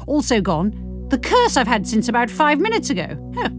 Also 0.06 0.42
gone, 0.42 1.08
the 1.08 1.18
curse 1.18 1.56
I've 1.56 1.68
had 1.68 1.88
since 1.88 2.10
about 2.10 2.30
five 2.30 2.60
minutes 2.60 2.90
ago. 2.90 3.08
Huh. 3.38 3.50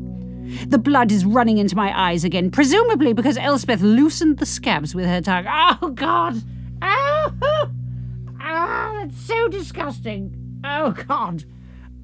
The 0.66 0.78
blood 0.78 1.10
is 1.10 1.24
running 1.24 1.56
into 1.56 1.74
my 1.74 1.98
eyes 1.98 2.22
again, 2.22 2.50
presumably 2.50 3.14
because 3.14 3.38
Elspeth 3.38 3.80
loosened 3.80 4.36
the 4.36 4.46
scabs 4.46 4.94
with 4.94 5.06
her 5.06 5.22
tongue. 5.22 5.46
Oh, 5.48 5.88
God! 5.88 6.36
Oh, 6.82 7.32
oh 7.42 7.70
that's 8.38 9.20
so 9.22 9.48
disgusting. 9.48 10.60
Oh, 10.64 10.92
God. 10.92 11.44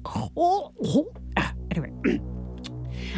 Oh, 0.05 0.71
oh. 0.83 1.11
Ah, 1.37 1.53
anyway. 1.69 2.19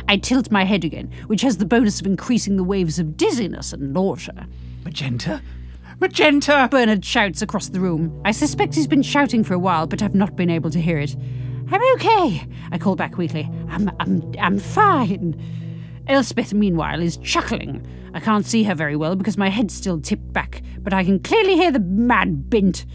I 0.07 0.17
tilt 0.17 0.51
my 0.51 0.63
head 0.63 0.83
again, 0.83 1.11
which 1.27 1.41
has 1.41 1.57
the 1.57 1.65
bonus 1.65 1.99
of 1.99 2.05
increasing 2.05 2.55
the 2.55 2.63
waves 2.63 2.99
of 2.99 3.17
dizziness 3.17 3.73
and 3.73 3.93
nausea. 3.93 4.47
Magenta? 4.83 5.41
Magenta! 5.99 6.67
Bernard 6.71 7.03
shouts 7.03 7.41
across 7.41 7.69
the 7.69 7.79
room. 7.79 8.21
I 8.23 8.31
suspect 8.31 8.75
he's 8.75 8.87
been 8.87 9.01
shouting 9.01 9.43
for 9.43 9.53
a 9.53 9.59
while, 9.59 9.87
but 9.87 10.01
I've 10.01 10.15
not 10.15 10.35
been 10.35 10.49
able 10.49 10.69
to 10.69 10.81
hear 10.81 10.99
it. 10.99 11.15
I'm 11.69 11.81
okay, 11.95 12.47
I 12.71 12.77
call 12.77 12.95
back 12.95 13.17
weakly. 13.17 13.49
I'm, 13.69 13.91
I'm, 13.99 14.33
I'm 14.39 14.59
fine. 14.59 15.41
Elspeth, 16.07 16.53
meanwhile, 16.53 17.01
is 17.01 17.17
chuckling. 17.17 17.85
I 18.13 18.21
can't 18.21 18.45
see 18.45 18.63
her 18.63 18.75
very 18.75 18.95
well 18.95 19.17
because 19.17 19.37
my 19.37 19.49
head's 19.49 19.73
still 19.73 19.99
tipped 19.99 20.31
back, 20.31 20.61
but 20.79 20.93
I 20.93 21.03
can 21.03 21.19
clearly 21.19 21.55
hear 21.55 21.71
the 21.71 21.79
mad 21.79 22.49
bint. 22.49 22.85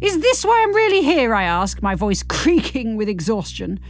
Is 0.00 0.20
this 0.20 0.44
why 0.44 0.64
I'm 0.66 0.74
really 0.74 1.02
here? 1.02 1.34
I 1.34 1.44
ask, 1.44 1.82
my 1.82 1.94
voice 1.94 2.22
creaking 2.28 2.96
with 2.96 3.08
exhaustion. 3.08 3.80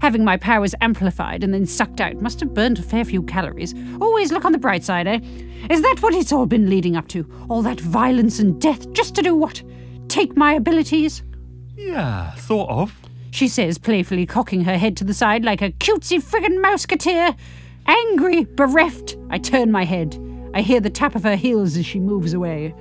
Having 0.00 0.24
my 0.24 0.36
powers 0.36 0.74
amplified 0.80 1.42
and 1.42 1.52
then 1.52 1.66
sucked 1.66 2.00
out 2.00 2.20
must 2.20 2.40
have 2.40 2.54
burned 2.54 2.78
a 2.78 2.82
fair 2.82 3.04
few 3.04 3.22
calories. 3.22 3.74
Always 4.00 4.32
look 4.32 4.44
on 4.44 4.52
the 4.52 4.58
bright 4.58 4.84
side, 4.84 5.06
eh? 5.06 5.20
Is 5.70 5.82
that 5.82 5.96
what 6.00 6.14
it's 6.14 6.32
all 6.32 6.46
been 6.46 6.70
leading 6.70 6.96
up 6.96 7.08
to? 7.08 7.28
All 7.48 7.62
that 7.62 7.80
violence 7.80 8.38
and 8.38 8.60
death 8.60 8.92
just 8.92 9.14
to 9.16 9.22
do 9.22 9.34
what? 9.34 9.62
Take 10.08 10.36
my 10.36 10.54
abilities? 10.54 11.22
Yeah, 11.76 12.34
sort 12.34 12.70
of. 12.70 12.98
She 13.30 13.48
says, 13.48 13.78
playfully 13.78 14.26
cocking 14.26 14.64
her 14.64 14.78
head 14.78 14.96
to 14.98 15.04
the 15.04 15.14
side 15.14 15.44
like 15.44 15.62
a 15.62 15.70
cutesy 15.72 16.22
friggin' 16.22 16.62
mouseketeer. 16.62 17.36
Angry, 17.86 18.44
bereft, 18.44 19.16
I 19.30 19.38
turn 19.38 19.70
my 19.72 19.84
head. 19.84 20.18
I 20.54 20.62
hear 20.62 20.80
the 20.80 20.90
tap 20.90 21.14
of 21.14 21.24
her 21.24 21.36
heels 21.36 21.76
as 21.76 21.86
she 21.86 22.00
moves 22.00 22.32
away. 22.32 22.74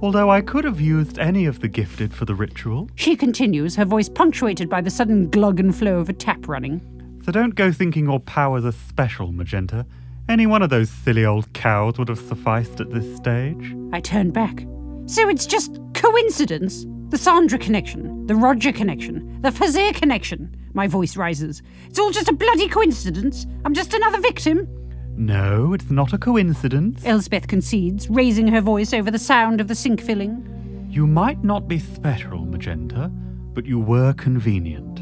Although 0.00 0.30
I 0.30 0.42
could 0.42 0.64
have 0.64 0.80
used 0.80 1.18
any 1.18 1.46
of 1.46 1.60
the 1.60 1.66
gifted 1.66 2.14
for 2.14 2.24
the 2.24 2.34
ritual. 2.34 2.88
She 2.94 3.16
continues, 3.16 3.74
her 3.76 3.84
voice 3.84 4.08
punctuated 4.08 4.68
by 4.68 4.80
the 4.80 4.90
sudden 4.90 5.28
glug 5.28 5.58
and 5.58 5.74
flow 5.74 5.98
of 5.98 6.08
a 6.08 6.12
tap 6.12 6.46
running. 6.46 6.80
So 7.24 7.32
don't 7.32 7.56
go 7.56 7.72
thinking 7.72 8.04
your 8.04 8.20
powers 8.20 8.64
are 8.64 8.72
special, 8.72 9.32
Magenta. 9.32 9.84
Any 10.28 10.46
one 10.46 10.62
of 10.62 10.70
those 10.70 10.88
silly 10.88 11.24
old 11.24 11.52
cows 11.52 11.98
would 11.98 12.08
have 12.08 12.20
sufficed 12.20 12.80
at 12.80 12.90
this 12.90 13.16
stage. 13.16 13.74
I 13.92 14.00
turn 14.00 14.30
back. 14.30 14.64
So 15.06 15.28
it's 15.28 15.46
just 15.46 15.80
coincidence? 15.94 16.86
The 17.08 17.18
Sandra 17.18 17.58
connection, 17.58 18.26
the 18.26 18.34
Roger 18.34 18.70
connection, 18.70 19.40
the 19.40 19.50
Fazir 19.50 19.94
connection. 19.94 20.54
My 20.74 20.86
voice 20.86 21.16
rises. 21.16 21.62
It's 21.86 21.98
all 21.98 22.10
just 22.10 22.28
a 22.28 22.34
bloody 22.34 22.68
coincidence. 22.68 23.46
I'm 23.64 23.72
just 23.72 23.94
another 23.94 24.20
victim. 24.20 24.68
No, 25.18 25.72
it's 25.72 25.90
not 25.90 26.12
a 26.12 26.18
coincidence. 26.18 27.04
Elspeth 27.04 27.48
concedes, 27.48 28.08
raising 28.08 28.46
her 28.46 28.60
voice 28.60 28.94
over 28.94 29.10
the 29.10 29.18
sound 29.18 29.60
of 29.60 29.66
the 29.66 29.74
sink 29.74 30.00
filling. 30.00 30.86
You 30.88 31.08
might 31.08 31.42
not 31.42 31.66
be 31.66 31.80
special, 31.80 32.46
Magenta, 32.46 33.10
but 33.52 33.66
you 33.66 33.80
were 33.80 34.12
convenient. 34.12 35.00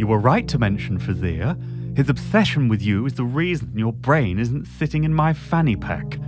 You 0.00 0.06
were 0.06 0.18
right 0.18 0.48
to 0.48 0.58
mention 0.58 0.98
Fazir. 0.98 1.56
His 1.94 2.08
obsession 2.08 2.68
with 2.68 2.80
you 2.80 3.04
is 3.04 3.14
the 3.14 3.24
reason 3.24 3.76
your 3.76 3.92
brain 3.92 4.38
isn't 4.38 4.64
sitting 4.64 5.04
in 5.04 5.12
my 5.12 5.34
fanny 5.34 5.76
pack. 5.76 6.18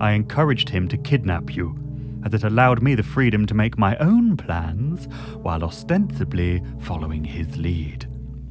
I 0.00 0.12
encouraged 0.12 0.70
him 0.70 0.88
to 0.88 0.96
kidnap 0.96 1.54
you, 1.54 1.78
as 2.24 2.32
it 2.32 2.44
allowed 2.44 2.82
me 2.82 2.94
the 2.94 3.02
freedom 3.02 3.44
to 3.46 3.54
make 3.54 3.76
my 3.76 3.98
own 3.98 4.34
plans 4.34 5.08
while 5.42 5.62
ostensibly 5.62 6.62
following 6.80 7.22
his 7.22 7.58
lead. 7.58 8.06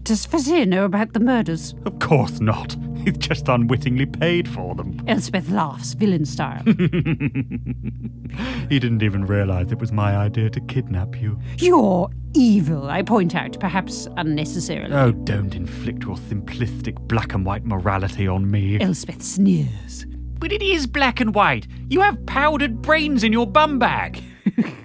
Does 0.05 0.23
Fazir 0.27 0.67
know 0.67 0.85
about 0.85 1.13
the 1.13 1.19
murders? 1.19 1.73
Of 1.83 1.97
course 1.97 2.39
not. 2.39 2.75
He's 3.03 3.17
just 3.17 3.47
unwittingly 3.47 4.05
paid 4.05 4.47
for 4.47 4.75
them. 4.75 5.01
Elspeth 5.07 5.49
laughs, 5.49 5.93
villain 5.93 6.25
style. 6.25 6.61
He 8.69 8.79
didn't 8.79 9.01
even 9.01 9.25
realize 9.25 9.71
it 9.71 9.79
was 9.79 9.91
my 9.91 10.15
idea 10.17 10.49
to 10.49 10.59
kidnap 10.59 11.19
you. 11.21 11.39
You're 11.57 12.09
evil, 12.33 12.89
I 12.89 13.01
point 13.01 13.33
out, 13.33 13.57
perhaps 13.59 14.07
unnecessarily. 14.17 14.93
Oh, 14.93 15.11
don't 15.11 15.55
inflict 15.55 16.03
your 16.03 16.17
simplistic 16.17 16.99
black 17.07 17.33
and 17.33 17.45
white 17.45 17.63
morality 17.63 18.27
on 18.27 18.51
me. 18.51 18.79
Elspeth 18.79 19.21
sneers. 19.21 20.05
But 20.37 20.51
it 20.51 20.61
is 20.61 20.85
black 20.85 21.21
and 21.21 21.33
white. 21.33 21.65
You 21.89 22.01
have 22.01 22.25
powdered 22.25 22.81
brains 22.81 23.23
in 23.23 23.31
your 23.31 23.47
bum 23.47 23.79
bag. 23.79 24.21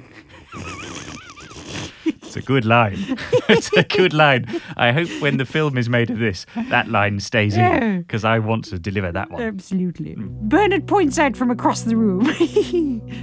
It's 2.31 2.37
a 2.37 2.43
good 2.43 2.65
line. 2.65 2.97
it's 3.49 3.73
a 3.77 3.83
good 3.83 4.13
line. 4.13 4.47
I 4.77 4.93
hope 4.93 5.09
when 5.21 5.37
the 5.37 5.45
film 5.45 5.77
is 5.77 5.89
made 5.89 6.11
of 6.11 6.21
this, 6.21 6.47
that 6.69 6.87
line 6.89 7.19
stays 7.19 7.57
Yeah. 7.57 7.83
in 7.83 8.03
because 8.03 8.25
I 8.25 8.39
want 8.39 8.67
to 8.67 8.79
deliver 8.79 9.11
that 9.11 9.33
one. 9.33 9.43
Absolutely. 9.43 10.15
Bernard 10.17 10.87
points 10.87 11.19
out 11.19 11.37
from 11.37 11.51
across 11.51 11.83
the 11.83 11.97
room. 11.97 12.23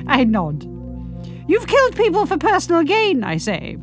I 0.07 0.25
nod. 0.25 0.63
You've 1.47 1.67
killed 1.67 1.95
people 1.95 2.25
for 2.25 2.37
personal 2.37 2.83
gain, 2.83 3.23
I 3.23 3.37
say. 3.37 3.77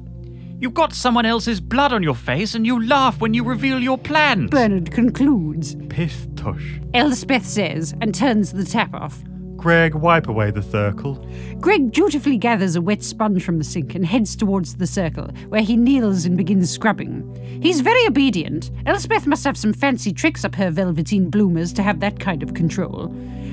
You've 0.60 0.74
got 0.74 0.92
someone 0.92 1.24
else's 1.24 1.58
blood 1.58 1.94
on 1.94 2.02
your 2.02 2.14
face 2.14 2.54
and 2.54 2.66
you 2.66 2.84
laugh 2.86 3.18
when 3.20 3.32
you 3.32 3.44
reveal 3.44 3.78
your 3.80 3.96
plans. 3.96 4.50
Bernard 4.50 4.90
concludes. 4.90 5.74
Piss 5.88 6.28
tush. 6.36 6.78
Elspeth 6.92 7.46
says 7.46 7.94
and 8.02 8.14
turns 8.14 8.52
the 8.52 8.64
tap 8.64 8.92
off. 8.92 9.22
Greg, 9.64 9.94
wipe 9.94 10.28
away 10.28 10.50
the 10.50 10.62
circle. 10.62 11.26
Greg 11.58 11.90
dutifully 11.90 12.36
gathers 12.36 12.76
a 12.76 12.82
wet 12.82 13.02
sponge 13.02 13.42
from 13.42 13.56
the 13.56 13.64
sink 13.64 13.94
and 13.94 14.04
heads 14.04 14.36
towards 14.36 14.76
the 14.76 14.86
circle, 14.86 15.28
where 15.48 15.62
he 15.62 15.74
kneels 15.74 16.26
and 16.26 16.36
begins 16.36 16.68
scrubbing. 16.70 17.24
He's 17.62 17.80
very 17.80 18.06
obedient. 18.06 18.70
Elspeth 18.84 19.26
must 19.26 19.42
have 19.44 19.56
some 19.56 19.72
fancy 19.72 20.12
tricks 20.12 20.44
up 20.44 20.54
her 20.56 20.70
velveteen 20.70 21.30
bloomers 21.30 21.72
to 21.72 21.82
have 21.82 22.00
that 22.00 22.20
kind 22.20 22.42
of 22.42 22.52
control. 22.52 23.10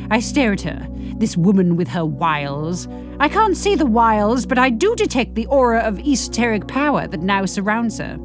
I 0.09 0.19
stare 0.19 0.51
at 0.51 0.63
her, 0.63 0.85
this 1.15 1.37
woman 1.37 1.77
with 1.77 1.87
her 1.87 2.05
wiles. 2.05 2.89
I 3.21 3.29
can't 3.29 3.55
see 3.55 3.75
the 3.75 3.85
wiles, 3.85 4.45
but 4.45 4.57
I 4.57 4.69
do 4.69 4.93
detect 4.97 5.35
the 5.35 5.45
aura 5.45 5.79
of 5.79 5.97
esoteric 5.97 6.67
power 6.67 7.07
that 7.07 7.21
now 7.21 7.45
surrounds 7.45 7.99
her. 7.99 8.19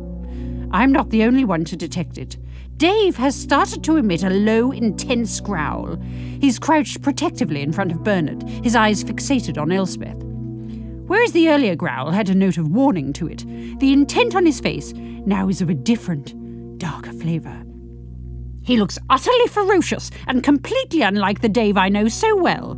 I'm 0.72 0.90
not 0.90 1.10
the 1.10 1.22
only 1.22 1.44
one 1.44 1.64
to 1.66 1.76
detect 1.76 2.18
it. 2.18 2.36
Dave 2.76 3.16
has 3.16 3.34
started 3.34 3.82
to 3.84 3.96
emit 3.96 4.22
a 4.22 4.28
low, 4.28 4.70
intense 4.70 5.40
growl. 5.40 5.96
He's 6.40 6.58
crouched 6.58 7.00
protectively 7.00 7.62
in 7.62 7.72
front 7.72 7.90
of 7.90 8.04
Bernard, 8.04 8.42
his 8.42 8.76
eyes 8.76 9.02
fixated 9.02 9.56
on 9.56 9.72
Elspeth. 9.72 10.22
Whereas 11.06 11.32
the 11.32 11.48
earlier 11.48 11.74
growl 11.74 12.10
had 12.10 12.28
a 12.28 12.34
note 12.34 12.58
of 12.58 12.70
warning 12.70 13.12
to 13.14 13.28
it, 13.28 13.46
the 13.78 13.92
intent 13.92 14.34
on 14.34 14.44
his 14.44 14.60
face 14.60 14.92
now 14.92 15.48
is 15.48 15.62
of 15.62 15.70
a 15.70 15.74
different, 15.74 16.34
darker 16.78 17.12
flavour. 17.12 17.64
He 18.62 18.76
looks 18.76 18.98
utterly 19.08 19.46
ferocious 19.46 20.10
and 20.26 20.42
completely 20.42 21.02
unlike 21.02 21.40
the 21.40 21.48
Dave 21.48 21.76
I 21.76 21.88
know 21.88 22.08
so 22.08 22.36
well. 22.36 22.76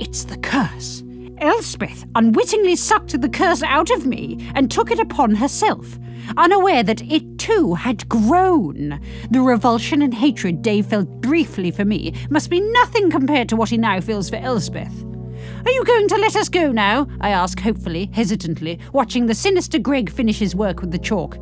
It's 0.00 0.24
the 0.24 0.36
curse. 0.38 1.03
Elspeth 1.38 2.04
unwittingly 2.14 2.76
sucked 2.76 3.20
the 3.20 3.28
curse 3.28 3.62
out 3.62 3.90
of 3.90 4.06
me 4.06 4.50
and 4.54 4.70
took 4.70 4.90
it 4.90 5.00
upon 5.00 5.34
herself, 5.34 5.98
unaware 6.36 6.82
that 6.82 7.02
it 7.02 7.38
too 7.38 7.74
had 7.74 8.08
grown. 8.08 9.00
The 9.30 9.40
revulsion 9.40 10.02
and 10.02 10.14
hatred 10.14 10.62
Dave 10.62 10.86
felt 10.86 11.08
briefly 11.20 11.70
for 11.70 11.84
me 11.84 12.14
must 12.30 12.50
be 12.50 12.60
nothing 12.60 13.10
compared 13.10 13.48
to 13.48 13.56
what 13.56 13.70
he 13.70 13.76
now 13.76 14.00
feels 14.00 14.30
for 14.30 14.36
Elspeth. 14.36 15.04
Are 15.64 15.70
you 15.70 15.84
going 15.84 16.08
to 16.08 16.16
let 16.16 16.36
us 16.36 16.48
go 16.48 16.70
now? 16.72 17.08
I 17.20 17.30
ask 17.30 17.58
hopefully, 17.58 18.10
hesitantly, 18.12 18.78
watching 18.92 19.26
the 19.26 19.34
sinister 19.34 19.78
Greg 19.78 20.10
finish 20.10 20.38
his 20.38 20.54
work 20.54 20.80
with 20.80 20.90
the 20.90 20.98
chalk. 20.98 21.38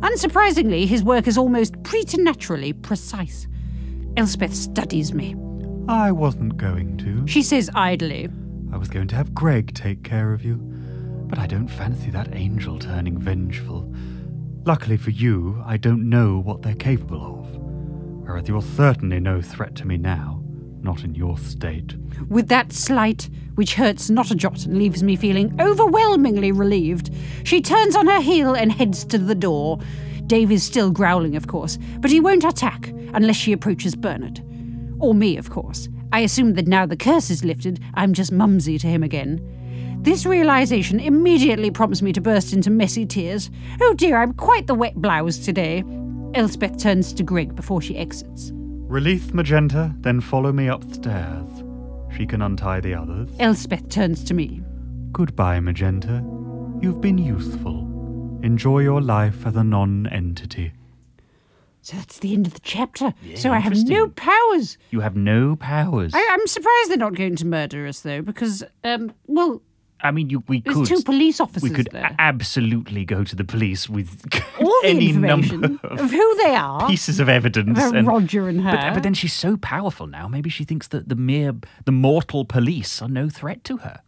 Unsurprisingly, 0.00 0.86
his 0.86 1.02
work 1.02 1.26
is 1.26 1.38
almost 1.38 1.80
preternaturally 1.82 2.72
precise. 2.72 3.46
Elspeth 4.16 4.54
studies 4.54 5.12
me. 5.12 5.34
I 5.88 6.12
wasn't 6.12 6.56
going 6.56 6.96
to. 6.98 7.26
She 7.26 7.42
says 7.42 7.70
idly, 7.74 8.28
I 8.74 8.76
was 8.76 8.88
going 8.88 9.06
to 9.06 9.14
have 9.14 9.32
Greg 9.32 9.72
take 9.72 10.02
care 10.02 10.32
of 10.32 10.44
you. 10.44 10.56
But 10.56 11.38
I 11.38 11.46
don't 11.46 11.68
fancy 11.68 12.10
that 12.10 12.34
angel 12.34 12.76
turning 12.76 13.16
vengeful. 13.16 13.94
Luckily 14.64 14.96
for 14.96 15.10
you, 15.10 15.62
I 15.64 15.76
don't 15.76 16.08
know 16.08 16.40
what 16.40 16.62
they're 16.62 16.74
capable 16.74 17.24
of. 17.24 17.56
Whereas 18.26 18.48
you're 18.48 18.62
certainly 18.62 19.20
no 19.20 19.40
threat 19.40 19.76
to 19.76 19.86
me 19.86 19.96
now, 19.96 20.42
not 20.82 21.04
in 21.04 21.14
your 21.14 21.38
state. 21.38 21.94
With 22.28 22.48
that 22.48 22.72
slight, 22.72 23.30
which 23.54 23.74
hurts 23.74 24.10
not 24.10 24.32
a 24.32 24.34
jot 24.34 24.66
and 24.66 24.76
leaves 24.76 25.04
me 25.04 25.14
feeling 25.14 25.56
overwhelmingly 25.60 26.50
relieved, 26.50 27.14
she 27.44 27.60
turns 27.60 27.94
on 27.94 28.08
her 28.08 28.20
heel 28.20 28.56
and 28.56 28.72
heads 28.72 29.04
to 29.04 29.18
the 29.18 29.36
door. 29.36 29.78
Dave 30.26 30.50
is 30.50 30.64
still 30.64 30.90
growling, 30.90 31.36
of 31.36 31.46
course, 31.46 31.78
but 32.00 32.10
he 32.10 32.18
won't 32.18 32.42
attack 32.42 32.88
unless 33.14 33.36
she 33.36 33.52
approaches 33.52 33.94
Bernard. 33.94 34.40
Or 34.98 35.14
me, 35.14 35.36
of 35.36 35.48
course. 35.48 35.88
I 36.14 36.20
assume 36.20 36.54
that 36.54 36.68
now 36.68 36.86
the 36.86 36.96
curse 36.96 37.28
is 37.28 37.44
lifted, 37.44 37.80
I'm 37.94 38.12
just 38.12 38.30
mumsy 38.30 38.78
to 38.78 38.86
him 38.86 39.02
again. 39.02 39.98
This 40.00 40.24
realization 40.24 41.00
immediately 41.00 41.72
prompts 41.72 42.02
me 42.02 42.12
to 42.12 42.20
burst 42.20 42.52
into 42.52 42.70
messy 42.70 43.04
tears. 43.04 43.50
Oh 43.80 43.94
dear, 43.94 44.18
I'm 44.18 44.32
quite 44.32 44.68
the 44.68 44.76
wet 44.76 44.94
blouse 44.94 45.38
today. 45.38 45.82
Elspeth 46.34 46.78
turns 46.78 47.12
to 47.14 47.24
Greg 47.24 47.56
before 47.56 47.82
she 47.82 47.98
exits. 47.98 48.52
Release 48.54 49.34
Magenta, 49.34 49.92
then 50.02 50.20
follow 50.20 50.52
me 50.52 50.68
upstairs. 50.68 51.50
She 52.16 52.26
can 52.26 52.42
untie 52.42 52.78
the 52.78 52.94
others. 52.94 53.28
Elspeth 53.40 53.88
turns 53.88 54.22
to 54.22 54.34
me. 54.34 54.62
Goodbye, 55.10 55.58
Magenta. 55.58 56.22
You've 56.80 57.00
been 57.00 57.18
useful. 57.18 57.80
Enjoy 58.44 58.78
your 58.78 59.00
life 59.00 59.44
as 59.48 59.56
a 59.56 59.64
non 59.64 60.06
entity. 60.12 60.74
So 61.84 61.98
that's 61.98 62.18
the 62.20 62.32
end 62.32 62.46
of 62.46 62.54
the 62.54 62.60
chapter. 62.60 63.12
so 63.36 63.52
I 63.52 63.58
have 63.58 63.76
no 63.84 64.08
powers. 64.08 64.78
You 64.90 65.00
have 65.00 65.16
no 65.16 65.54
powers. 65.54 66.12
I, 66.14 66.28
I'm 66.32 66.46
surprised 66.46 66.88
they're 66.90 66.96
not 66.96 67.14
going 67.14 67.36
to 67.36 67.46
murder 67.46 67.86
us, 67.86 68.00
though, 68.00 68.22
because, 68.22 68.64
um, 68.84 69.12
well, 69.26 69.60
I 70.00 70.10
mean, 70.10 70.30
you, 70.30 70.42
we 70.48 70.62
there's 70.62 70.76
could. 70.78 70.86
two 70.86 71.02
police 71.02 71.40
officers 71.40 71.62
we 71.62 71.74
could 71.76 71.88
there. 71.92 72.16
absolutely 72.18 73.04
go 73.04 73.22
to 73.22 73.36
the 73.36 73.44
police 73.44 73.86
with 73.88 74.24
All 74.58 74.66
the 74.82 74.88
any 74.88 75.12
number 75.12 75.78
of 75.86 76.00
of 76.00 76.10
who 76.10 76.36
they 76.42 76.54
are. 76.54 76.88
pieces 76.88 77.20
of 77.20 77.28
evidence. 77.28 77.78
and- 77.78 78.06
Roger 78.06 78.48
and 78.48 78.62
her. 78.62 78.70
But, 78.72 78.94
but 78.94 79.02
then 79.02 79.12
she's 79.14 79.34
so 79.34 79.58
powerful 79.58 80.06
now. 80.06 80.26
Maybe 80.26 80.48
she 80.48 80.64
thinks 80.64 80.88
that 80.88 81.10
the 81.10 81.14
mere, 81.16 81.52
the 81.84 81.92
mortal 81.92 82.46
police 82.46 83.02
are 83.02 83.08
no 83.08 83.28
threat 83.28 83.62
to 83.64 83.76
her. 83.78 84.00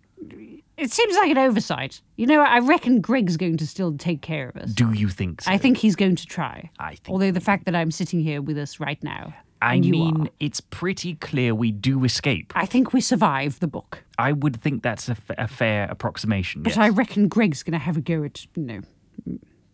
It 0.77 0.93
seems 0.93 1.17
like 1.17 1.31
an 1.31 1.39
oversight. 1.39 2.03
You 2.17 2.27
know, 2.27 2.43
I 2.43 2.59
reckon 2.59 3.01
Greg's 3.01 3.37
going 3.37 3.57
to 3.59 3.67
still 3.67 3.97
take 3.97 4.21
care 4.21 4.49
of 4.49 4.57
us. 4.57 4.73
Do 4.73 4.93
you 4.93 5.09
think 5.09 5.41
so? 5.41 5.51
I 5.51 5.57
think 5.57 5.79
he's 5.79 5.97
going 5.97 6.17
to 6.17 6.27
try. 6.27 6.71
I 6.79 6.97
think 6.97 7.09
Although 7.09 7.31
the 7.31 7.41
fact 7.41 7.65
that 7.65 7.75
I'm 7.75 7.91
sitting 7.91 8.21
here 8.21 8.43
with 8.43 8.59
us 8.59 8.79
right 8.79 9.03
now. 9.03 9.35
I 9.63 9.81
mean, 9.81 10.29
it's 10.39 10.61
pretty 10.61 11.15
clear 11.15 11.55
we 11.55 11.73
do 11.73 12.05
escape. 12.05 12.53
I 12.55 12.67
think 12.67 12.93
we 12.93 13.01
survive 13.01 13.59
the 13.61 13.67
book. 13.67 14.05
I 14.19 14.33
would 14.33 14.61
think 14.61 14.83
that's 14.83 15.09
a, 15.09 15.13
f- 15.13 15.31
a 15.39 15.49
fair 15.49 15.89
approximation. 15.91 16.63
But 16.63 16.73
yes. 16.73 16.79
I 16.79 16.91
reckon 16.91 17.29
Greg's 17.29 17.63
going 17.63 17.73
to 17.73 17.79
have 17.79 17.97
a 17.97 18.03
go 18.03 18.23
at, 18.23 18.47
you 18.55 18.63
know. 18.63 18.81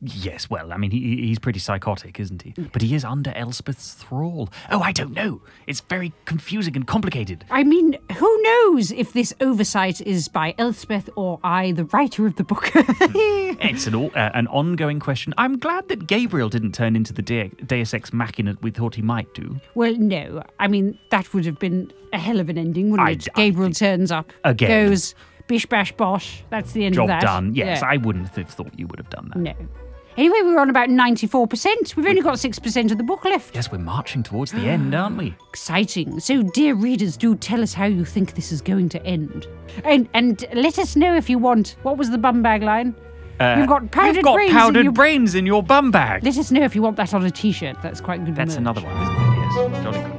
Yes, 0.05 0.51
well, 0.51 0.73
I 0.73 0.79
mean, 0.79 0.91
he, 0.91 1.17
he's 1.29 1.39
pretty 1.39 1.61
psychotic, 1.61 2.19
isn't 2.19 2.43
he? 2.43 2.55
But 2.73 2.83
he 2.83 2.95
is 2.97 3.05
under 3.05 3.31
Elspeth's 3.37 3.95
thrall. 3.95 4.49
Oh, 4.71 4.81
I 4.81 4.91
don't 4.91 5.13
know. 5.13 5.43
It's 5.69 5.81
very 5.81 6.13
confusing 6.25 6.75
and 6.75 6.85
complicated. 6.87 7.45
I 7.53 7.63
mean, 7.63 7.97
who 8.17 8.43
knows 8.43 8.91
if 8.91 9.13
this 9.13 9.33
oversight 9.41 10.01
is 10.01 10.27
by 10.27 10.57
Elspeth 10.59 11.09
or 11.15 11.39
I, 11.45 11.71
the 11.71 11.85
writer 11.85 12.27
of 12.27 12.35
the 12.37 12.43
book? 12.45 12.71
It's 13.65 13.87
an, 13.87 13.95
all, 13.95 14.11
uh, 14.17 14.31
an 14.35 14.49
ongoing 14.49 14.99
question. 14.99 15.33
I'm 15.39 15.59
glad 15.59 15.87
that 15.89 16.07
Gabriel 16.09 16.49
didn't 16.49 16.73
turn 16.73 16.97
into 16.97 17.13
the 17.13 17.23
De- 17.23 17.49
Deus 17.65 17.95
Ex 17.95 18.13
Machina 18.13 18.57
we 18.61 18.71
thought 18.73 18.95
he 18.97 19.03
might 19.03 19.33
do. 19.35 19.61
well, 19.77 19.95
no. 19.95 20.43
I 20.59 20.67
mean, 20.67 20.99
that 21.11 21.33
would 21.33 21.47
have 21.47 21.59
been 21.61 21.93
a 22.13 22.19
hell 22.19 22.41
of 22.41 22.49
an 22.49 22.59
ending, 22.59 22.91
wouldn't 22.91 23.09
I- 23.09 23.13
it? 23.13 23.29
I 23.37 23.41
Gabriel 23.45 23.71
turns 23.73 24.11
up, 24.11 24.33
Again. 24.45 24.89
goes 24.89 25.15
bish 25.47 25.65
bash 25.67 25.93
bosh. 25.93 26.43
That's 26.51 26.73
the 26.73 26.85
end 26.87 26.97
Job 26.97 27.05
of 27.05 27.09
that. 27.09 27.21
Job 27.21 27.29
done. 27.29 27.55
Yes, 27.55 27.81
Yeah. 27.83 27.89
I 27.89 27.99
wouldn't 27.99 28.35
have 28.35 28.49
thought 28.49 28.77
you 28.77 28.87
would 28.89 28.99
have 28.99 29.11
done 29.11 29.29
that. 29.33 29.39
No. 29.39 29.55
Anyway, 30.17 30.37
we 30.43 30.53
were 30.53 30.61
on 30.61 30.69
about 30.69 30.89
94%. 30.89 31.97
We've 31.97 32.07
only 32.07 32.21
got 32.21 32.35
6% 32.35 32.91
of 32.91 32.99
the 32.99 33.05
book 33.05 33.25
left. 33.25 33.55
Yes, 33.55 33.73
we're 33.73 33.79
marching 33.79 34.23
towards 34.23 34.53
the 34.53 34.69
end, 34.69 34.95
aren't 34.95 35.17
we? 35.17 35.35
Exciting. 35.49 36.21
So, 36.21 36.43
dear 36.43 36.75
readers, 36.75 37.17
do 37.17 37.35
tell 37.35 37.63
us 37.63 37.73
how 37.73 37.87
you 37.87 38.05
think 38.05 38.35
this 38.35 38.53
is 38.53 38.61
going 38.61 38.89
to 38.91 39.05
end. 39.05 39.47
And 39.85 40.09
and 40.15 40.45
let 40.53 40.79
us 40.79 40.97
know 40.97 41.17
if 41.17 41.31
you 41.31 41.39
want. 41.39 41.77
What 41.83 41.97
was 41.97 42.11
the 42.11 42.19
bum 42.19 42.43
bag 42.43 42.63
line? 42.63 42.95
Uh, 43.41 43.57
you've 43.59 43.69
got 43.69 43.91
powdered 43.91 44.17
You've 44.17 44.25
got 44.25 44.35
brains 44.35 44.53
powdered 44.53 44.79
in 44.81 44.85
your... 44.85 44.93
brains 44.93 45.35
in 45.35 45.47
your 45.47 45.63
bum 45.63 45.91
bag. 45.91 46.23
Let 46.23 46.37
us 46.37 46.51
know 46.51 46.63
if 46.63 46.75
you 46.75 46.83
want 46.83 46.97
that 46.97 47.15
on 47.15 47.25
a 47.25 47.31
t-shirt. 47.31 47.77
That's 47.83 48.01
quite 48.01 48.25
good 48.25 48.37
That's 48.37 48.51
merch. 48.53 48.59
another 48.59 48.83
one, 48.83 48.93
isn't 49.03 49.15
it? 49.15 49.73
Yes. 49.73 49.83
Jolly 49.83 50.12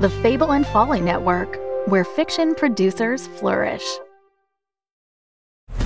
The 0.00 0.08
Fable 0.08 0.52
and 0.52 0.66
Folly 0.68 1.02
Network, 1.02 1.58
where 1.84 2.04
fiction 2.04 2.54
producers 2.54 3.26
flourish. 3.26 3.84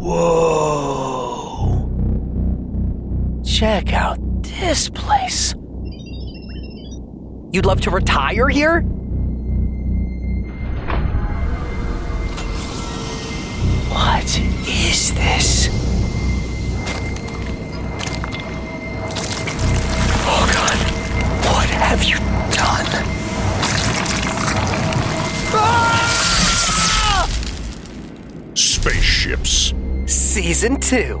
Whoa. 0.00 1.88
Check 3.44 3.92
out 3.92 4.18
this 4.42 4.90
place. 4.90 5.54
You'd 7.54 7.66
love 7.66 7.80
to 7.82 7.90
retire 7.92 8.48
here? 8.48 8.80
What 13.90 14.38
is 14.66 15.14
this? 15.14 15.68
Oh 20.26 20.50
god, 20.52 20.78
what 21.46 21.70
have 21.70 22.02
you 22.02 22.16
done? 22.56 22.88
Ah! 25.54 27.28
Spaceships. 28.54 29.72
Season 30.06 30.80
2. 30.80 31.20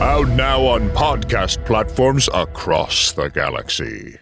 Out 0.00 0.28
now 0.28 0.62
on 0.62 0.88
podcast 0.92 1.62
platforms 1.66 2.30
across 2.32 3.12
the 3.12 3.28
galaxy. 3.28 4.21